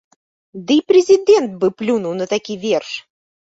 Дый 0.71 0.81
прэзідэнт 0.93 1.51
бы 1.61 1.67
плюнуў 1.79 2.19
на 2.23 2.31
такі 2.35 2.61
верш. 2.69 2.91